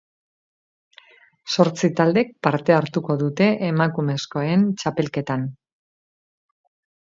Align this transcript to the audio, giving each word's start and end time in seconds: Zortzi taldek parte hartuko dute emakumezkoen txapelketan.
Zortzi 1.55 1.89
taldek 1.99 2.31
parte 2.47 2.75
hartuko 2.77 3.17
dute 3.25 3.51
emakumezkoen 3.67 4.65
txapelketan. 4.81 5.47